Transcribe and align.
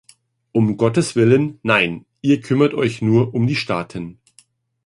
Um 0.51 0.77
Gottes 0.77 1.15
willen, 1.15 1.59
nein, 1.61 2.07
Ihr 2.23 2.41
kümmert 2.41 2.73
Euch 2.73 3.03
nur 3.03 3.35
um 3.35 3.45
die 3.45 3.55
Staaten. 3.55 4.17